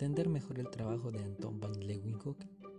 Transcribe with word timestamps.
entender 0.00 0.30
mejor 0.30 0.58
el 0.58 0.70
trabajo 0.70 1.12
de 1.12 1.22
Anton 1.22 1.60
van 1.60 1.78
Leeuwenhoek, 1.86 2.38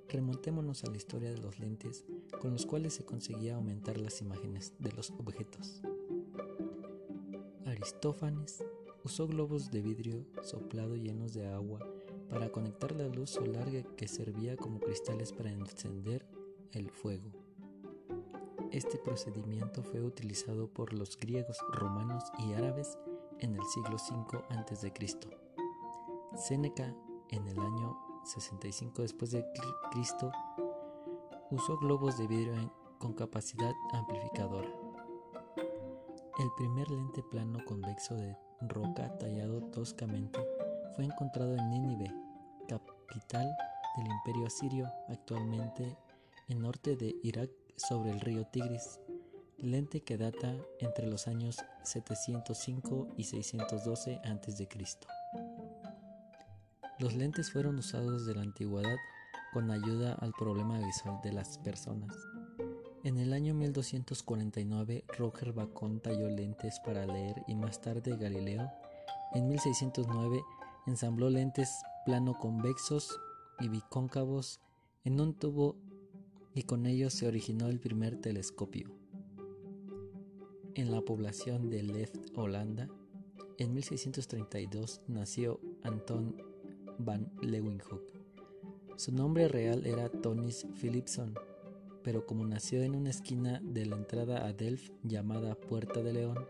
remontémonos 0.09 0.83
a 0.83 0.89
la 0.89 0.97
historia 0.97 1.31
de 1.31 1.37
los 1.37 1.59
lentes 1.59 2.03
con 2.41 2.51
los 2.51 2.65
cuales 2.65 2.95
se 2.95 3.05
conseguía 3.05 3.57
aumentar 3.57 3.99
las 3.99 4.21
imágenes 4.21 4.73
de 4.79 4.91
los 4.93 5.11
objetos. 5.11 5.83
Aristófanes 7.67 8.65
usó 9.03 9.27
globos 9.27 9.69
de 9.69 9.83
vidrio 9.83 10.25
soplado 10.41 10.95
llenos 10.95 11.35
de 11.35 11.47
agua 11.47 11.87
para 12.27 12.51
conectar 12.51 12.91
la 12.93 13.07
luz 13.07 13.29
solar 13.29 13.69
que 13.95 14.07
servía 14.07 14.57
como 14.57 14.79
cristales 14.79 15.31
para 15.31 15.51
encender 15.51 16.25
el 16.71 16.89
fuego. 16.89 17.29
Este 18.71 18.97
procedimiento 18.97 19.83
fue 19.83 20.01
utilizado 20.01 20.73
por 20.73 20.91
los 20.91 21.15
griegos, 21.17 21.59
romanos 21.71 22.23
y 22.39 22.53
árabes 22.53 22.97
en 23.37 23.53
el 23.53 23.63
siglo 23.65 23.97
V 23.97 24.43
a.C. 24.49 24.91
Séneca, 26.35 26.95
en 27.31 27.47
el 27.47 27.59
año 27.59 27.97
65 28.25 29.01
después 29.01 29.31
de 29.31 29.45
Cristo, 29.91 30.31
usó 31.49 31.77
globos 31.77 32.17
de 32.17 32.27
vidrio 32.27 32.73
con 32.97 33.13
capacidad 33.13 33.73
amplificadora. 33.93 34.69
El 36.39 36.51
primer 36.57 36.89
lente 36.89 37.23
plano 37.23 37.59
convexo 37.65 38.15
de 38.15 38.37
roca 38.61 39.17
tallado 39.17 39.61
toscamente 39.71 40.39
fue 40.95 41.05
encontrado 41.05 41.55
en 41.55 41.69
Nínive, 41.69 42.13
capital 42.67 43.55
del 43.97 44.07
imperio 44.07 44.47
asirio, 44.47 44.91
actualmente 45.09 45.97
en 46.47 46.61
norte 46.61 46.95
de 46.95 47.15
Irak 47.23 47.49
sobre 47.75 48.11
el 48.11 48.19
río 48.21 48.45
Tigris, 48.45 48.99
lente 49.57 50.01
que 50.01 50.17
data 50.17 50.55
entre 50.79 51.07
los 51.07 51.27
años 51.27 51.57
705 51.83 53.09
y 53.17 53.23
612 53.23 54.21
a.C. 54.23 54.67
Los 57.01 57.15
lentes 57.15 57.51
fueron 57.51 57.79
usados 57.79 58.27
desde 58.27 58.35
la 58.35 58.43
antigüedad 58.43 58.97
con 59.51 59.71
ayuda 59.71 60.13
al 60.21 60.33
problema 60.33 60.77
visual 60.77 61.19
de 61.23 61.33
las 61.33 61.57
personas. 61.57 62.15
En 63.03 63.17
el 63.17 63.33
año 63.33 63.55
1249, 63.55 65.05
Roger 65.17 65.51
Bacon 65.51 65.99
talló 65.99 66.29
lentes 66.29 66.79
para 66.85 67.07
leer 67.07 67.41
y 67.47 67.55
más 67.55 67.81
tarde 67.81 68.15
Galileo, 68.17 68.69
en 69.33 69.47
1609, 69.47 70.43
ensambló 70.85 71.31
lentes 71.31 71.71
plano 72.05 72.37
convexos 72.37 73.19
y 73.59 73.67
bicóncavos 73.67 74.59
en 75.03 75.19
un 75.19 75.33
tubo 75.33 75.77
y 76.53 76.63
con 76.63 76.85
ellos 76.85 77.15
se 77.15 77.27
originó 77.27 77.69
el 77.69 77.79
primer 77.79 78.21
telescopio. 78.21 78.91
En 80.75 80.91
la 80.91 81.01
población 81.01 81.71
de 81.71 81.81
Left, 81.81 82.37
Holanda, 82.37 82.89
en 83.57 83.73
1632 83.73 85.01
nació 85.07 85.59
Anton 85.81 86.50
van 87.05 87.31
Leeuwenhoek. 87.41 88.01
Su 88.95 89.11
nombre 89.11 89.47
real 89.47 89.85
era 89.85 90.09
Tonis 90.09 90.67
Philipson, 90.79 91.33
pero 92.03 92.25
como 92.25 92.45
nació 92.45 92.83
en 92.83 92.95
una 92.95 93.09
esquina 93.09 93.59
de 93.63 93.85
la 93.85 93.95
entrada 93.95 94.45
a 94.45 94.53
Delft 94.53 94.91
llamada 95.03 95.55
Puerta 95.55 96.01
de 96.01 96.13
León, 96.13 96.45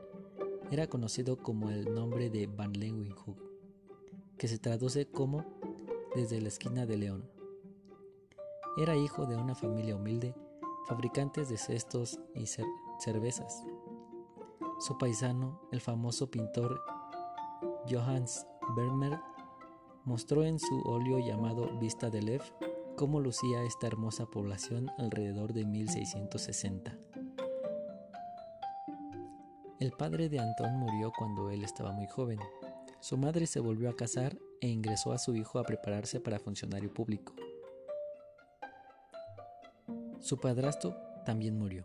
era 0.71 0.87
conocido 0.87 1.37
como 1.37 1.69
el 1.69 1.93
nombre 1.93 2.29
de 2.29 2.47
Van 2.47 2.73
Leeuwenhoek, 2.73 3.37
que 4.37 4.47
se 4.47 4.57
traduce 4.57 5.05
como 5.05 5.45
desde 6.15 6.41
la 6.41 6.47
esquina 6.47 6.85
de 6.85 6.97
León. 6.97 7.29
Era 8.77 8.95
hijo 8.95 9.25
de 9.25 9.35
una 9.35 9.55
familia 9.55 9.95
humilde, 9.95 10.33
fabricantes 10.87 11.49
de 11.49 11.57
cestos 11.57 12.19
y 12.35 12.45
cervezas. 12.99 13.63
Su 14.79 14.97
paisano, 14.97 15.61
el 15.71 15.81
famoso 15.81 16.31
pintor 16.31 16.81
Johannes 17.89 18.47
Vermeer, 18.75 19.19
mostró 20.05 20.43
en 20.43 20.59
su 20.59 20.81
óleo 20.81 21.19
llamado 21.19 21.77
Vista 21.79 22.09
de 22.09 22.21
Lev 22.21 22.41
cómo 22.95 23.19
lucía 23.19 23.63
esta 23.63 23.87
hermosa 23.87 24.25
población 24.25 24.89
alrededor 24.97 25.53
de 25.53 25.65
1660. 25.65 26.97
El 29.79 29.91
padre 29.93 30.29
de 30.29 30.39
Antón 30.39 30.77
murió 30.77 31.11
cuando 31.17 31.49
él 31.49 31.63
estaba 31.63 31.91
muy 31.91 32.07
joven. 32.07 32.39
Su 32.99 33.17
madre 33.17 33.47
se 33.47 33.59
volvió 33.59 33.89
a 33.89 33.95
casar 33.95 34.37
e 34.61 34.67
ingresó 34.67 35.11
a 35.11 35.17
su 35.17 35.35
hijo 35.35 35.57
a 35.57 35.63
prepararse 35.63 36.19
para 36.19 36.39
funcionario 36.39 36.93
público. 36.93 37.33
Su 40.19 40.39
padrastro 40.39 40.95
también 41.25 41.57
murió, 41.57 41.83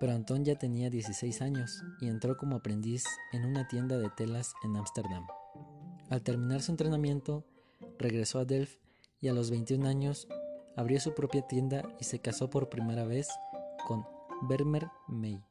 pero 0.00 0.12
Antón 0.12 0.44
ya 0.44 0.56
tenía 0.56 0.90
16 0.90 1.40
años 1.40 1.84
y 2.00 2.08
entró 2.08 2.36
como 2.36 2.56
aprendiz 2.56 3.04
en 3.32 3.44
una 3.44 3.68
tienda 3.68 3.96
de 3.96 4.10
telas 4.10 4.52
en 4.64 4.76
Ámsterdam. 4.76 5.24
Al 6.10 6.22
terminar 6.22 6.62
su 6.62 6.70
entrenamiento, 6.70 7.44
regresó 7.98 8.38
a 8.38 8.44
Delft 8.44 8.78
y 9.20 9.28
a 9.28 9.34
los 9.34 9.50
21 9.50 9.86
años 9.86 10.28
abrió 10.76 11.00
su 11.00 11.14
propia 11.14 11.42
tienda 11.42 11.82
y 12.00 12.04
se 12.04 12.20
casó 12.20 12.48
por 12.48 12.68
primera 12.68 13.04
vez 13.04 13.28
con 13.86 14.06
Vermeer 14.48 14.88
May, 15.08 15.42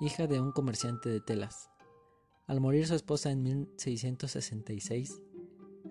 hija 0.00 0.26
de 0.26 0.40
un 0.40 0.52
comerciante 0.52 1.08
de 1.08 1.20
telas. 1.20 1.70
Al 2.46 2.60
morir 2.60 2.86
su 2.86 2.94
esposa 2.94 3.30
en 3.30 3.42
1666, 3.42 5.20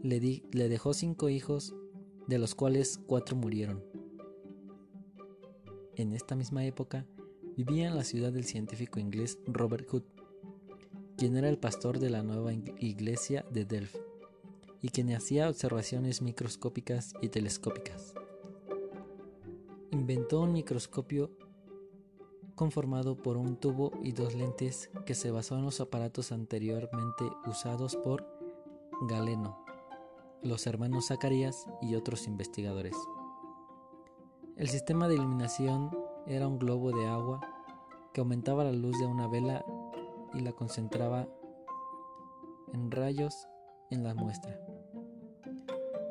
le, 0.02 0.44
le 0.52 0.70
dejó 0.70 0.94
cinco 0.94 1.30
hijos, 1.30 1.76
de 2.28 2.40
los 2.40 2.56
cuales 2.56 3.00
cuatro 3.06 3.36
murieron. 3.36 3.84
En 5.96 6.14
esta 6.14 6.36
misma 6.36 6.66
época, 6.66 7.06
vivía 7.56 7.88
en 7.88 7.96
la 7.96 8.04
ciudad 8.04 8.32
del 8.32 8.46
científico 8.46 9.00
inglés 9.00 9.40
Robert 9.46 9.88
Hood, 9.90 10.04
quien 11.18 11.36
era 11.36 11.50
el 11.50 11.58
pastor 11.58 12.00
de 12.00 12.12
la 12.12 12.22
nueva 12.22 12.54
iglesia 12.54 13.44
de 13.50 13.66
Delft 13.66 13.98
y 14.82 14.90
quien 14.90 15.12
hacía 15.14 15.50
observaciones 15.50 16.22
microscópicas 16.22 17.14
y 17.22 17.30
telescópicas. 17.30 18.14
Inventó 19.92 20.42
un 20.42 20.54
microscopio 20.54 21.32
conformado 22.54 23.18
por 23.18 23.36
un 23.38 23.58
tubo 23.58 23.92
y 24.04 24.12
dos 24.12 24.36
lentes 24.36 24.90
que 25.06 25.16
se 25.16 25.32
basó 25.32 25.58
en 25.58 25.66
los 25.66 25.82
aparatos 25.82 26.32
anteriormente 26.32 27.26
usados 27.46 27.96
por 27.96 28.28
Galeno, 29.08 29.64
los 30.44 30.68
hermanos 30.68 31.08
Zacarías 31.08 31.66
y 31.82 31.96
otros 31.96 32.28
investigadores. 32.28 32.96
El 34.56 34.70
sistema 34.70 35.08
de 35.08 35.16
iluminación 35.16 35.92
era 36.26 36.48
un 36.48 36.60
globo 36.60 36.92
de 36.92 37.08
agua 37.08 37.42
que 38.14 38.22
aumentaba 38.22 38.64
la 38.64 38.72
luz 38.72 38.98
de 39.00 39.06
una 39.06 39.28
vela 39.28 39.64
y 40.38 40.42
la 40.42 40.52
concentraba 40.52 41.28
en 42.74 42.92
rayos 42.92 43.48
en 43.90 44.04
la 44.04 44.14
muestra. 44.14 44.60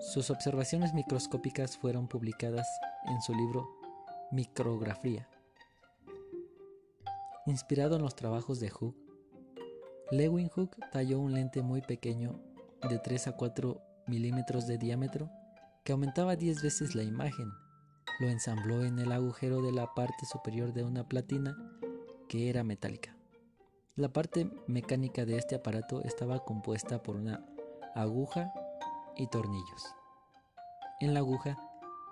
Sus 0.01 0.31
observaciones 0.31 0.93
microscópicas 0.95 1.79
fueron 1.79 2.09
publicadas 2.09 2.67
en 3.07 3.21
su 3.23 3.35
libro 3.35 3.69
Micrografía. 4.31 5.29
Inspirado 7.47 7.97
en 7.97 8.03
los 8.03 8.17
trabajos 8.17 8.61
de 8.61 8.71
Hooke, 8.71 8.99
Leeuwenhoek 10.11 10.77
talló 10.93 11.21
un 11.21 11.33
lente 11.33 11.63
muy 11.63 11.81
pequeño 11.81 12.41
de 12.89 12.99
3 12.99 13.29
a 13.29 13.33
4 13.37 13.81
milímetros 14.07 14.67
de 14.67 14.79
diámetro 14.79 15.31
que 15.85 15.93
aumentaba 15.93 16.37
10 16.37 16.63
veces 16.63 16.95
la 16.95 17.03
imagen. 17.03 17.51
Lo 18.21 18.29
ensambló 18.29 18.85
en 18.85 18.99
el 18.99 19.13
agujero 19.13 19.63
de 19.63 19.73
la 19.73 19.95
parte 19.95 20.27
superior 20.27 20.73
de 20.73 20.85
una 20.85 21.09
platina 21.09 21.57
que 22.29 22.51
era 22.51 22.65
metálica. 22.65 23.17
La 23.97 24.13
parte 24.13 24.51
mecánica 24.67 25.25
de 25.25 25.39
este 25.39 25.55
aparato 25.55 26.03
estaba 26.03 26.45
compuesta 26.45 27.03
por 27.03 27.17
una 27.17 27.47
aguja 27.95 28.53
y 29.17 29.27
tornillos. 29.29 29.87
En 31.01 31.15
la 31.15 31.21
aguja 31.21 31.57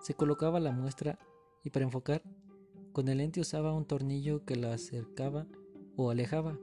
se 0.00 0.15
colocaba 0.15 0.61
la 0.61 0.72
muestra 0.72 1.19
y 1.62 1.69
para 1.69 1.84
enfocar, 1.84 2.22
con 2.95 3.09
el 3.09 3.19
lente 3.19 3.43
usaba 3.43 3.75
un 3.75 3.84
tornillo 3.84 4.47
que 4.47 4.56
la 4.56 4.72
acercaba 4.72 5.47
o 5.95 6.11
alejaba. 6.11 6.59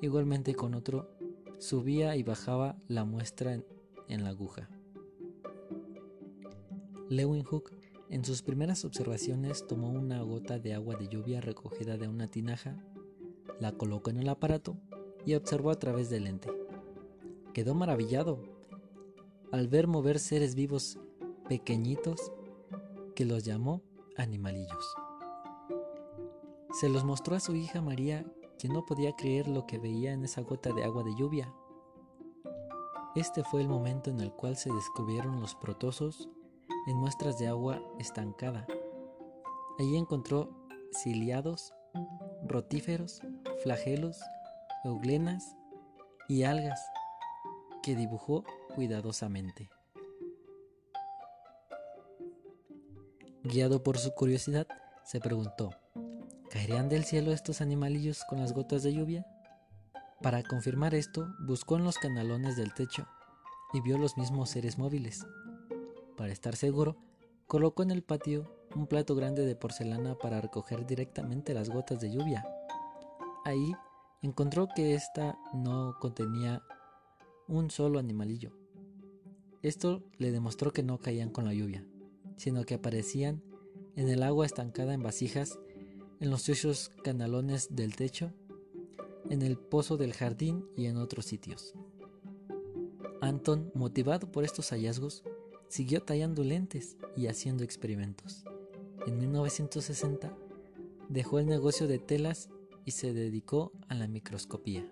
Igualmente 0.00 0.54
con 0.54 0.74
otro 0.74 1.10
subía 1.58 2.14
y 2.14 2.22
bajaba 2.22 2.76
la 2.86 3.04
muestra 3.04 3.54
en, 4.06 4.22
la 4.22 4.30
aguja. 4.30 4.70
Leeuwenhoek 7.08 7.72
en 8.10 8.24
sus 8.24 8.42
primeras 8.42 8.84
observaciones 8.84 9.66
tomó 9.66 9.90
una 9.90 10.22
gota 10.22 10.60
de 10.60 10.72
agua 10.72 10.94
de 10.94 11.08
lluvia 11.08 11.40
recogida 11.40 11.96
de 11.96 12.06
una 12.06 12.28
tinaja 12.28 12.76
la 13.60 13.72
colocó 13.72 14.10
en 14.10 14.18
el 14.18 14.28
aparato 14.28 14.76
y 15.24 15.34
observó 15.34 15.70
a 15.70 15.78
través 15.78 16.10
del 16.10 16.24
lente. 16.24 16.50
Quedó 17.52 17.74
maravillado 17.74 18.42
al 19.52 19.68
ver 19.68 19.86
mover 19.86 20.18
seres 20.18 20.54
vivos 20.54 20.98
pequeñitos 21.48 22.32
que 23.14 23.24
los 23.24 23.44
llamó 23.44 23.82
animalillos. 24.16 24.94
Se 26.72 26.88
los 26.88 27.04
mostró 27.04 27.36
a 27.36 27.40
su 27.40 27.54
hija 27.54 27.82
María, 27.82 28.24
quien 28.58 28.72
no 28.72 28.86
podía 28.86 29.12
creer 29.16 29.48
lo 29.48 29.66
que 29.66 29.78
veía 29.78 30.12
en 30.12 30.24
esa 30.24 30.42
gota 30.42 30.72
de 30.72 30.84
agua 30.84 31.02
de 31.02 31.14
lluvia. 31.16 31.52
Este 33.16 33.42
fue 33.42 33.60
el 33.60 33.68
momento 33.68 34.08
en 34.08 34.20
el 34.20 34.32
cual 34.32 34.56
se 34.56 34.72
descubrieron 34.72 35.40
los 35.40 35.54
protosos 35.56 36.28
en 36.86 36.96
muestras 36.96 37.38
de 37.38 37.48
agua 37.48 37.82
estancada. 37.98 38.66
Allí 39.78 39.96
encontró 39.96 40.50
ciliados, 41.02 41.72
rotíferos 42.46 43.20
flagelos, 43.62 44.20
euglenas 44.84 45.56
y 46.28 46.44
algas 46.44 46.80
que 47.82 47.94
dibujó 47.94 48.44
cuidadosamente. 48.74 49.68
Guiado 53.42 53.82
por 53.82 53.98
su 53.98 54.12
curiosidad, 54.12 54.66
se 55.04 55.20
preguntó, 55.20 55.70
¿caerían 56.50 56.88
del 56.88 57.04
cielo 57.04 57.32
estos 57.32 57.60
animalillos 57.60 58.24
con 58.24 58.38
las 58.38 58.52
gotas 58.52 58.82
de 58.82 58.92
lluvia? 58.92 59.26
Para 60.22 60.42
confirmar 60.42 60.94
esto, 60.94 61.26
buscó 61.40 61.76
en 61.76 61.84
los 61.84 61.96
canalones 61.96 62.56
del 62.56 62.74
techo 62.74 63.06
y 63.72 63.80
vio 63.80 63.96
los 63.96 64.18
mismos 64.18 64.50
seres 64.50 64.78
móviles. 64.78 65.26
Para 66.16 66.32
estar 66.32 66.54
seguro, 66.54 66.96
colocó 67.46 67.82
en 67.82 67.90
el 67.90 68.02
patio 68.02 68.54
un 68.76 68.86
plato 68.86 69.14
grande 69.14 69.44
de 69.44 69.56
porcelana 69.56 70.16
para 70.18 70.40
recoger 70.40 70.86
directamente 70.86 71.54
las 71.54 71.70
gotas 71.70 72.00
de 72.00 72.10
lluvia. 72.10 72.44
Ahí 73.44 73.74
encontró 74.22 74.68
que 74.74 74.94
ésta 74.94 75.38
no 75.54 75.96
contenía 76.00 76.62
un 77.48 77.70
solo 77.70 77.98
animalillo. 77.98 78.52
Esto 79.62 80.02
le 80.18 80.30
demostró 80.30 80.72
que 80.72 80.82
no 80.82 80.98
caían 80.98 81.30
con 81.30 81.44
la 81.44 81.54
lluvia, 81.54 81.84
sino 82.36 82.64
que 82.64 82.74
aparecían 82.74 83.42
en 83.96 84.08
el 84.08 84.22
agua 84.22 84.46
estancada 84.46 84.94
en 84.94 85.02
vasijas, 85.02 85.58
en 86.20 86.30
los 86.30 86.42
sucios 86.42 86.90
canalones 87.02 87.74
del 87.74 87.96
techo, 87.96 88.32
en 89.28 89.42
el 89.42 89.58
pozo 89.58 89.96
del 89.96 90.12
jardín 90.12 90.66
y 90.76 90.86
en 90.86 90.96
otros 90.96 91.26
sitios. 91.26 91.74
Anton, 93.20 93.70
motivado 93.74 94.30
por 94.30 94.44
estos 94.44 94.70
hallazgos, 94.70 95.24
siguió 95.68 96.02
tallando 96.02 96.42
lentes 96.42 96.96
y 97.16 97.26
haciendo 97.26 97.64
experimentos. 97.64 98.44
En 99.06 99.18
1960 99.18 100.36
dejó 101.08 101.38
el 101.38 101.46
negocio 101.46 101.86
de 101.86 101.98
telas 101.98 102.48
y 102.90 102.92
se 102.92 103.12
dedicó 103.12 103.70
a 103.86 103.94
la 103.94 104.08
microscopía. 104.08 104.84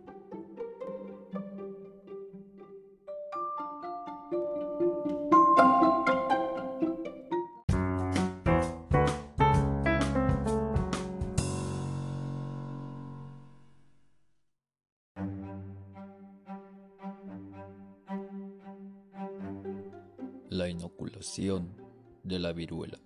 La 20.49 20.69
inoculación 20.69 21.75
de 22.23 22.39
la 22.39 22.53
viruela. 22.53 23.01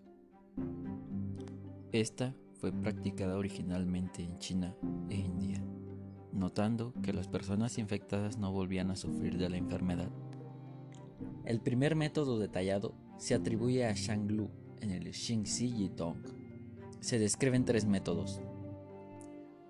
Esta 1.93 2.35
fue 2.63 2.71
practicada 2.71 3.37
originalmente 3.37 4.23
en 4.23 4.39
China 4.39 4.77
e 5.09 5.17
India, 5.17 5.61
notando 6.33 6.95
que 7.03 7.13
las 7.13 7.27
personas 7.27 7.77
infectadas 7.77 8.39
no 8.39 8.53
volvían 8.53 8.93
a 8.93 8.95
sufrir 8.95 9.37
de 9.37 9.51
la 9.51 9.57
enfermedad. 9.57 10.13
El 11.45 11.61
primer 11.61 11.97
método 11.97 12.39
detallado 12.39 12.95
se 13.19 13.35
atribuye 13.35 13.85
a 13.85 13.95
Shang 13.95 14.31
Lu 14.31 14.49
en 14.81 14.93
el 14.93 15.13
Xingxi 15.13 15.73
Yitong. 15.73 16.23
Se 17.01 17.19
describen 17.19 17.65
tres 17.65 17.85
métodos. 17.85 18.41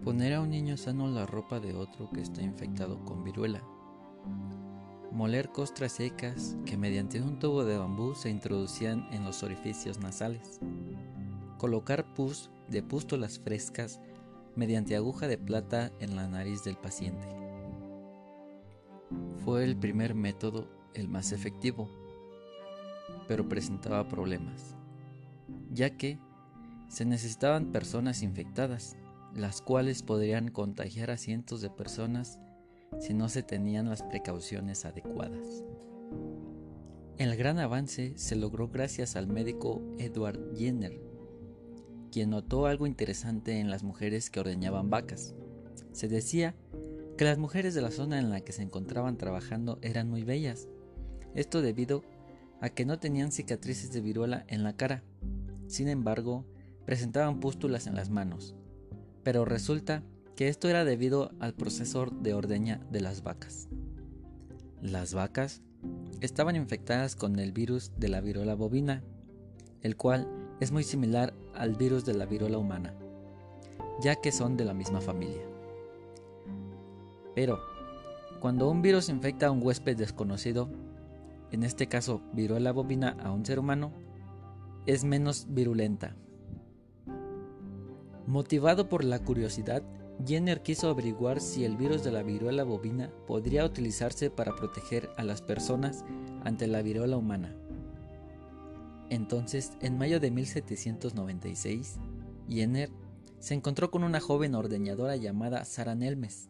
Poner 0.05 0.35
a 0.35 0.43
un 0.43 0.50
niño 0.50 0.77
sano 0.77 1.09
la 1.09 1.25
ropa 1.25 1.61
de 1.61 1.73
otro 1.73 2.11
que 2.11 2.21
está 2.21 2.43
infectado 2.43 3.03
con 3.06 3.25
viruela 3.25 3.65
moler 5.12 5.50
costras 5.50 5.93
secas 5.93 6.56
que 6.65 6.79
mediante 6.79 7.21
un 7.21 7.39
tubo 7.39 7.65
de 7.65 7.77
bambú 7.77 8.15
se 8.15 8.31
introducían 8.31 9.06
en 9.12 9.25
los 9.25 9.43
orificios 9.43 9.99
nasales, 9.99 10.59
colocar 11.59 12.15
pus 12.15 12.50
de 12.72 12.82
pústulas 12.82 13.38
frescas 13.38 14.00
mediante 14.56 14.96
aguja 14.96 15.28
de 15.28 15.38
plata 15.38 15.92
en 16.00 16.16
la 16.16 16.26
nariz 16.26 16.64
del 16.64 16.76
paciente. 16.76 17.28
Fue 19.44 19.64
el 19.64 19.76
primer 19.76 20.14
método 20.14 20.69
el 20.94 21.08
más 21.08 21.32
efectivo, 21.32 21.88
pero 23.28 23.48
presentaba 23.48 24.08
problemas, 24.08 24.76
ya 25.70 25.96
que 25.96 26.19
se 26.88 27.04
necesitaban 27.04 27.72
personas 27.72 28.22
infectadas, 28.22 28.96
las 29.34 29.62
cuales 29.62 30.02
podrían 30.02 30.48
contagiar 30.48 31.10
a 31.10 31.16
cientos 31.16 31.60
de 31.60 31.70
personas 31.70 32.38
si 33.00 33.14
no 33.14 33.28
se 33.28 33.42
tenían 33.42 33.88
las 33.88 34.02
precauciones 34.02 34.84
adecuadas. 34.84 35.64
El 37.16 37.36
gran 37.36 37.58
avance 37.58 38.12
se 38.16 38.36
logró 38.36 38.69
gracias 38.69 39.16
al 39.16 39.26
médico 39.26 39.82
Edward 39.98 40.56
Jenner, 40.56 41.12
quien 42.12 42.31
notó 42.31 42.67
algo 42.67 42.87
interesante 42.87 43.59
en 43.59 43.70
las 43.70 43.82
mujeres 43.82 44.31
que 44.31 44.38
ordeñaban 44.38 44.91
vacas. 44.91 45.35
Se 45.91 46.06
decía 46.06 46.55
que 47.17 47.25
las 47.25 47.38
mujeres 47.38 47.75
de 47.75 47.81
la 47.81 47.91
zona 47.91 48.19
en 48.20 48.31
la 48.31 48.43
que 48.43 48.53
se 48.53 48.62
encontraban 48.62 49.17
trabajando 49.17 49.79
eran 49.82 50.09
muy 50.09 50.23
bellas, 50.23 50.69
esto 51.35 51.62
debido 51.62 52.05
a 52.61 52.69
que 52.69 52.85
no 52.85 52.99
tenían 52.99 53.32
cicatrices 53.32 53.93
de 53.93 54.00
viruela 54.00 54.44
en 54.49 54.62
la 54.62 54.76
cara. 54.76 55.03
Sin 55.67 55.88
embargo, 55.88 56.44
presentaban 56.85 57.41
pústulas 57.41 57.87
en 57.87 57.94
las 57.94 58.11
manos. 58.11 58.55
Pero 59.25 59.44
resulta 59.44 60.03
que 60.37 60.49
esto 60.49 60.69
era 60.69 60.85
debido 60.85 61.32
al 61.41 61.55
proceso 61.55 62.06
de 62.06 62.35
ordeña 62.35 62.81
de 62.91 63.00
las 63.00 63.23
vacas. 63.23 63.69
Las 64.81 65.15
vacas 65.15 65.62
estaban 66.20 66.56
infectadas 66.56 67.17
con 67.17 67.38
el 67.38 67.53
virus 67.53 67.93
de 67.97 68.08
la 68.08 68.20
viruela 68.20 68.55
bovina, 68.55 69.03
el 69.81 69.97
cual 69.97 70.29
es 70.61 70.70
muy 70.70 70.85
similar 70.85 71.35
al 71.54 71.75
virus 71.75 72.04
de 72.04 72.14
la 72.14 72.26
viruela 72.26 72.58
humana, 72.58 72.94
ya 74.00 74.16
que 74.16 74.32
son 74.32 74.56
de 74.56 74.64
la 74.64 74.75
misma 74.75 75.00
familia. 75.00 75.43
Pero, 77.34 77.60
cuando 78.40 78.69
un 78.69 78.82
virus 78.82 79.08
infecta 79.08 79.46
a 79.46 79.50
un 79.50 79.62
huésped 79.62 79.96
desconocido, 79.96 80.69
en 81.50 81.62
este 81.62 81.87
caso 81.87 82.20
viruela 82.32 82.72
bovina 82.72 83.16
a 83.22 83.31
un 83.31 83.44
ser 83.44 83.58
humano, 83.58 83.93
es 84.87 85.04
menos 85.04 85.46
virulenta. 85.49 86.16
Motivado 88.26 88.88
por 88.88 89.05
la 89.05 89.19
curiosidad, 89.19 89.82
Jenner 90.26 90.62
quiso 90.62 90.88
averiguar 90.88 91.40
si 91.40 91.64
el 91.64 91.76
virus 91.76 92.05
de 92.05 92.12
la 92.12 92.22
viruela 92.22 92.64
bovina 92.64 93.10
podría 93.26 93.64
utilizarse 93.64 94.31
para 94.31 94.55
proteger 94.55 95.10
a 95.16 95.25
las 95.25 95.43
personas 95.43 96.05
ante 96.44 96.66
la 96.66 96.82
viruela 96.82 97.16
humana. 97.16 97.55
Entonces, 99.12 99.73
en 99.82 99.99
mayo 99.99 100.20
de 100.20 100.31
1796, 100.31 101.99
Jenner 102.49 102.91
se 103.41 103.53
encontró 103.53 103.91
con 103.91 104.05
una 104.05 104.20
joven 104.20 104.55
ordeñadora 104.55 105.17
llamada 105.17 105.67
Sara 105.67 105.94
Nelmes, 105.94 106.49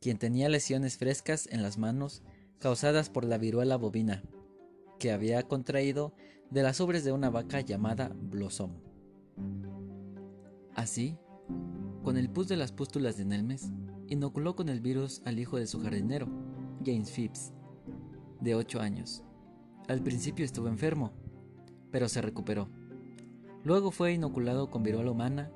quien 0.00 0.16
tenía 0.16 0.48
lesiones 0.48 0.96
frescas 0.96 1.46
en 1.52 1.62
las 1.62 1.76
manos 1.76 2.22
causadas 2.58 3.10
por 3.10 3.26
la 3.26 3.36
viruela 3.36 3.76
bovina, 3.76 4.22
que 4.98 5.12
había 5.12 5.42
contraído 5.42 6.14
de 6.48 6.62
las 6.62 6.80
ubres 6.80 7.04
de 7.04 7.12
una 7.12 7.28
vaca 7.28 7.60
llamada 7.60 8.16
Blossom. 8.18 8.72
Así, 10.74 11.18
con 12.02 12.16
el 12.16 12.30
pus 12.30 12.48
de 12.48 12.56
las 12.56 12.72
pústulas 12.72 13.18
de 13.18 13.26
Nelmes, 13.26 13.72
inoculó 14.06 14.56
con 14.56 14.70
el 14.70 14.80
virus 14.80 15.20
al 15.26 15.38
hijo 15.38 15.58
de 15.58 15.66
su 15.66 15.82
jardinero, 15.82 16.28
James 16.82 17.10
Phipps, 17.10 17.52
de 18.40 18.54
8 18.54 18.80
años. 18.80 19.22
Al 19.86 20.02
principio 20.02 20.46
estuvo 20.46 20.68
enfermo, 20.68 21.12
pero 21.90 22.08
se 22.08 22.22
recuperó. 22.22 22.68
Luego 23.64 23.90
fue 23.90 24.12
inoculado 24.12 24.70
con 24.70 24.82
viruela 24.82 25.10
humana, 25.10 25.50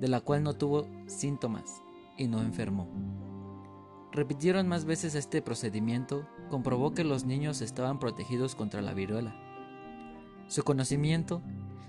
de 0.00 0.08
la 0.08 0.20
cual 0.20 0.42
no 0.42 0.54
tuvo 0.54 0.86
síntomas 1.06 1.82
y 2.16 2.26
no 2.26 2.40
enfermó. 2.42 2.88
Repitieron 4.12 4.66
más 4.66 4.84
veces 4.84 5.14
este 5.14 5.42
procedimiento, 5.42 6.26
comprobó 6.48 6.92
que 6.94 7.04
los 7.04 7.24
niños 7.24 7.60
estaban 7.60 7.98
protegidos 7.98 8.54
contra 8.54 8.82
la 8.82 8.94
viruela. 8.94 9.34
Su 10.48 10.64
conocimiento 10.64 11.42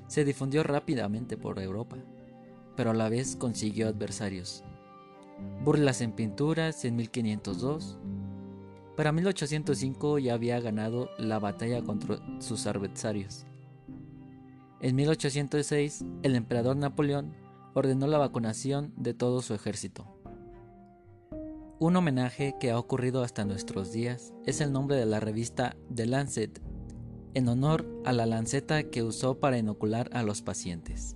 se 0.07 0.25
difundió 0.25 0.63
rápidamente 0.63 1.37
por 1.37 1.59
Europa 1.59 1.97
pero 2.75 2.91
a 2.91 2.93
la 2.93 3.09
vez 3.09 3.35
consiguió 3.35 3.87
adversarios. 3.87 4.63
Burlas 5.63 6.01
en 6.01 6.13
pinturas 6.13 6.85
en 6.85 6.95
1502. 6.95 7.97
Para 8.95 9.11
1805 9.11 10.19
ya 10.19 10.33
había 10.33 10.59
ganado 10.59 11.09
la 11.17 11.39
batalla 11.39 11.81
contra 11.81 12.19
sus 12.39 12.67
adversarios. 12.67 13.45
En 14.81 14.95
1806, 14.95 16.03
el 16.23 16.35
emperador 16.35 16.75
Napoleón 16.75 17.35
ordenó 17.75 18.07
la 18.07 18.17
vacunación 18.17 18.91
de 18.97 19.13
todo 19.13 19.43
su 19.43 19.53
ejército. 19.53 20.07
Un 21.79 21.95
homenaje 21.95 22.55
que 22.59 22.71
ha 22.71 22.79
ocurrido 22.79 23.23
hasta 23.23 23.45
nuestros 23.45 23.91
días 23.91 24.33
es 24.45 24.59
el 24.59 24.71
nombre 24.71 24.95
de 24.95 25.05
la 25.05 25.19
revista 25.19 25.75
The 25.93 26.07
Lancet, 26.07 26.61
en 27.35 27.47
honor 27.47 27.87
a 28.05 28.11
la 28.11 28.25
lanceta 28.25 28.83
que 28.83 29.03
usó 29.03 29.39
para 29.39 29.59
inocular 29.59 30.09
a 30.13 30.23
los 30.23 30.41
pacientes. 30.41 31.15